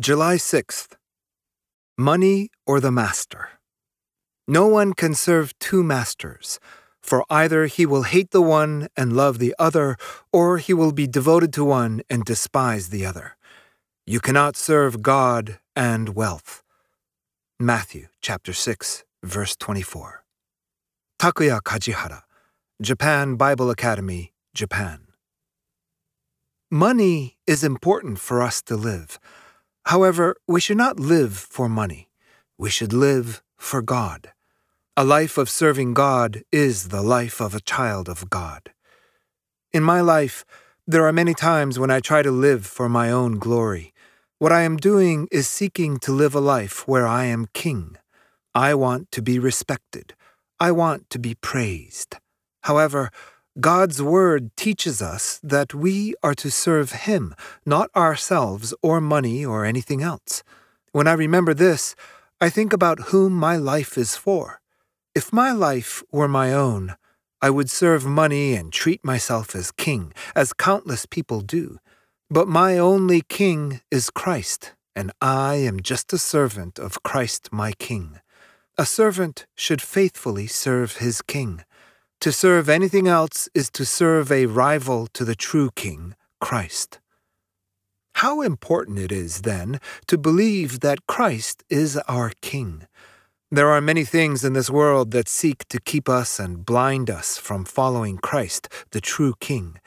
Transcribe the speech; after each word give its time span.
July 0.00 0.36
6th. 0.36 0.96
Money 1.98 2.48
or 2.66 2.80
the 2.80 2.90
master. 2.90 3.50
No 4.48 4.66
one 4.66 4.94
can 4.94 5.12
serve 5.12 5.52
two 5.58 5.82
masters, 5.82 6.58
for 7.02 7.22
either 7.28 7.66
he 7.66 7.84
will 7.84 8.04
hate 8.04 8.30
the 8.30 8.40
one 8.40 8.88
and 8.96 9.12
love 9.12 9.38
the 9.38 9.54
other, 9.58 9.98
or 10.32 10.56
he 10.56 10.72
will 10.72 10.92
be 10.92 11.06
devoted 11.06 11.52
to 11.52 11.66
one 11.66 12.00
and 12.08 12.24
despise 12.24 12.88
the 12.88 13.04
other. 13.04 13.36
You 14.06 14.20
cannot 14.20 14.56
serve 14.56 15.02
God 15.02 15.58
and 15.76 16.14
wealth. 16.14 16.62
Matthew 17.58 18.06
chapter 18.22 18.54
6, 18.54 19.04
verse 19.22 19.54
24. 19.54 20.24
Takuya 21.18 21.60
Kajihara, 21.60 22.22
Japan 22.80 23.36
Bible 23.36 23.68
Academy, 23.68 24.32
Japan. 24.54 25.08
Money 26.70 27.36
is 27.46 27.62
important 27.62 28.18
for 28.18 28.40
us 28.40 28.62
to 28.62 28.76
live. 28.76 29.20
However, 29.90 30.36
we 30.46 30.60
should 30.60 30.76
not 30.76 31.00
live 31.00 31.36
for 31.36 31.68
money. 31.68 32.08
We 32.56 32.70
should 32.70 32.92
live 32.92 33.42
for 33.56 33.82
God. 33.82 34.30
A 34.96 35.02
life 35.02 35.36
of 35.36 35.50
serving 35.50 35.94
God 35.94 36.42
is 36.52 36.90
the 36.90 37.02
life 37.02 37.40
of 37.40 37.56
a 37.56 37.66
child 37.74 38.08
of 38.08 38.30
God. 38.30 38.70
In 39.72 39.82
my 39.82 40.00
life, 40.00 40.44
there 40.86 41.04
are 41.08 41.12
many 41.12 41.34
times 41.34 41.76
when 41.76 41.90
I 41.90 41.98
try 41.98 42.22
to 42.22 42.30
live 42.30 42.64
for 42.66 42.88
my 42.88 43.10
own 43.10 43.40
glory. 43.40 43.92
What 44.38 44.52
I 44.52 44.62
am 44.62 44.76
doing 44.76 45.26
is 45.32 45.48
seeking 45.48 45.98
to 46.04 46.12
live 46.12 46.36
a 46.36 46.46
life 46.56 46.86
where 46.86 47.08
I 47.08 47.24
am 47.24 47.48
king. 47.52 47.96
I 48.54 48.74
want 48.74 49.10
to 49.10 49.20
be 49.20 49.40
respected. 49.40 50.14
I 50.60 50.70
want 50.70 51.10
to 51.10 51.18
be 51.18 51.34
praised. 51.34 52.14
However, 52.60 53.10
God's 53.58 54.00
Word 54.00 54.56
teaches 54.56 55.02
us 55.02 55.40
that 55.42 55.74
we 55.74 56.14
are 56.22 56.36
to 56.36 56.52
serve 56.52 56.92
Him, 56.92 57.34
not 57.66 57.90
ourselves 57.96 58.72
or 58.80 59.00
money 59.00 59.44
or 59.44 59.64
anything 59.64 60.02
else. 60.02 60.44
When 60.92 61.08
I 61.08 61.14
remember 61.14 61.52
this, 61.52 61.96
I 62.40 62.48
think 62.48 62.72
about 62.72 63.08
whom 63.10 63.32
my 63.32 63.56
life 63.56 63.98
is 63.98 64.14
for. 64.14 64.60
If 65.16 65.32
my 65.32 65.50
life 65.50 66.04
were 66.12 66.28
my 66.28 66.52
own, 66.52 66.94
I 67.42 67.50
would 67.50 67.68
serve 67.68 68.06
money 68.06 68.54
and 68.54 68.72
treat 68.72 69.04
myself 69.04 69.56
as 69.56 69.72
king, 69.72 70.12
as 70.36 70.52
countless 70.52 71.04
people 71.04 71.40
do. 71.40 71.78
But 72.30 72.46
my 72.46 72.78
only 72.78 73.22
king 73.22 73.80
is 73.90 74.10
Christ, 74.10 74.74
and 74.94 75.10
I 75.20 75.56
am 75.56 75.80
just 75.80 76.12
a 76.12 76.18
servant 76.18 76.78
of 76.78 77.02
Christ 77.02 77.48
my 77.50 77.72
king. 77.72 78.20
A 78.78 78.86
servant 78.86 79.46
should 79.56 79.82
faithfully 79.82 80.46
serve 80.46 80.98
his 80.98 81.20
king. 81.20 81.64
To 82.20 82.32
serve 82.32 82.68
anything 82.68 83.08
else 83.08 83.48
is 83.54 83.70
to 83.70 83.86
serve 83.86 84.30
a 84.30 84.44
rival 84.44 85.06
to 85.14 85.24
the 85.24 85.34
true 85.34 85.70
King, 85.74 86.14
Christ. 86.38 86.98
How 88.16 88.42
important 88.42 88.98
it 88.98 89.10
is, 89.10 89.40
then, 89.40 89.80
to 90.06 90.18
believe 90.18 90.80
that 90.80 91.06
Christ 91.06 91.64
is 91.70 91.96
our 92.08 92.32
King. 92.42 92.86
There 93.50 93.70
are 93.70 93.80
many 93.80 94.04
things 94.04 94.44
in 94.44 94.52
this 94.52 94.68
world 94.68 95.12
that 95.12 95.30
seek 95.30 95.66
to 95.68 95.80
keep 95.80 96.10
us 96.10 96.38
and 96.38 96.66
blind 96.66 97.08
us 97.08 97.38
from 97.38 97.64
following 97.64 98.18
Christ, 98.18 98.68
the 98.90 99.00
true 99.00 99.32
King. 99.40 99.80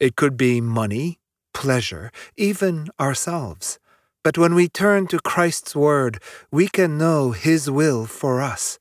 It 0.00 0.16
could 0.16 0.38
be 0.38 0.62
money, 0.62 1.18
pleasure, 1.52 2.10
even 2.38 2.88
ourselves. 2.98 3.78
But 4.24 4.38
when 4.38 4.54
we 4.54 4.68
turn 4.68 5.06
to 5.08 5.20
Christ's 5.20 5.76
Word, 5.76 6.22
we 6.50 6.66
can 6.66 6.96
know 6.96 7.32
His 7.32 7.70
will 7.70 8.06
for 8.06 8.40
us 8.40 8.78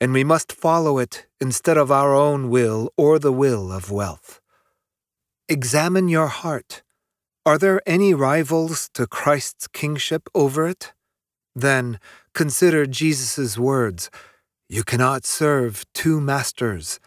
and 0.00 0.12
we 0.12 0.24
must 0.24 0.50
follow 0.50 0.98
it 0.98 1.26
instead 1.40 1.76
of 1.76 1.92
our 1.92 2.14
own 2.14 2.48
will 2.48 2.90
or 2.96 3.18
the 3.18 3.32
will 3.32 3.70
of 3.70 3.90
wealth. 3.90 4.40
Examine 5.48 6.08
your 6.08 6.28
heart. 6.28 6.82
Are 7.44 7.58
there 7.58 7.82
any 7.86 8.14
rivals 8.14 8.88
to 8.94 9.06
Christ's 9.06 9.68
kingship 9.68 10.28
over 10.34 10.66
it? 10.66 10.92
Then 11.54 11.98
consider 12.34 12.86
Jesus' 12.86 13.58
words 13.58 14.10
You 14.68 14.84
cannot 14.84 15.26
serve 15.26 15.84
two 15.92 16.20
masters. 16.20 17.00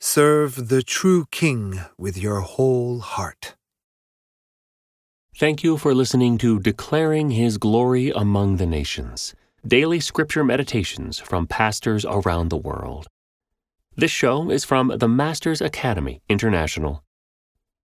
Serve 0.00 0.68
the 0.68 0.82
true 0.82 1.26
King 1.30 1.80
with 1.98 2.16
your 2.16 2.40
whole 2.40 3.00
heart. 3.00 3.56
Thank 5.36 5.64
you 5.64 5.78
for 5.78 5.94
listening 5.94 6.38
to 6.38 6.60
Declaring 6.60 7.30
His 7.30 7.58
Glory 7.58 8.10
Among 8.10 8.56
the 8.56 8.66
Nations 8.66 9.34
daily 9.66 10.00
scripture 10.00 10.42
meditations 10.42 11.20
from 11.20 11.46
pastors 11.46 12.04
around 12.04 12.48
the 12.48 12.56
world. 12.56 13.06
This 13.94 14.10
show 14.10 14.50
is 14.50 14.64
from 14.64 14.92
the 14.96 15.06
Masters 15.08 15.60
Academy 15.60 16.20
International. 16.28 17.04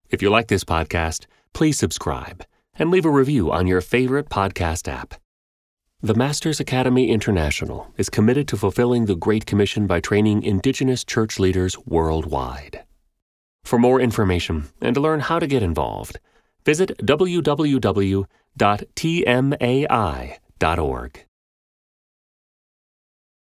If 0.09 0.21
you 0.21 0.29
like 0.29 0.47
this 0.49 0.65
podcast, 0.65 1.25
please 1.53 1.77
subscribe 1.77 2.43
and 2.77 2.91
leave 2.91 3.05
a 3.05 3.09
review 3.09 3.51
on 3.51 3.65
your 3.65 3.79
favorite 3.79 4.27
podcast 4.27 4.89
app. 4.89 5.13
The 6.01 6.15
Masters 6.15 6.59
Academy 6.59 7.09
International 7.09 7.93
is 7.97 8.09
committed 8.09 8.47
to 8.49 8.57
fulfilling 8.57 9.05
the 9.05 9.15
Great 9.15 9.45
Commission 9.45 9.87
by 9.87 10.01
training 10.01 10.43
Indigenous 10.43 11.05
church 11.05 11.39
leaders 11.39 11.77
worldwide. 11.85 12.83
For 13.63 13.79
more 13.79 14.01
information 14.01 14.65
and 14.81 14.95
to 14.95 15.01
learn 15.01 15.21
how 15.21 15.39
to 15.39 15.47
get 15.47 15.63
involved, 15.63 16.19
visit 16.65 16.97
www.tmai.org. 16.99 18.25